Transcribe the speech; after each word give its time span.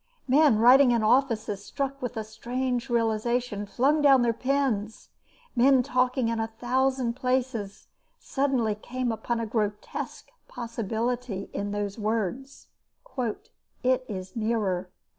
Men 0.27 0.57
writing 0.57 0.89
in 0.89 1.03
offices, 1.03 1.63
struck 1.63 2.01
with 2.01 2.17
a 2.17 2.23
strange 2.23 2.89
realisation, 2.89 3.67
flung 3.67 4.01
down 4.01 4.23
their 4.23 4.33
pens, 4.33 5.09
men 5.55 5.83
talking 5.83 6.27
in 6.27 6.39
a 6.39 6.47
thousand 6.47 7.13
places 7.13 7.85
suddenly 8.19 8.73
came 8.73 9.11
upon 9.11 9.39
a 9.39 9.45
grotesque 9.45 10.31
possibility 10.47 11.51
in 11.53 11.69
those 11.69 11.99
words, 11.99 12.65
"It 13.83 14.03
is 14.09 14.35
nearer." 14.35 14.89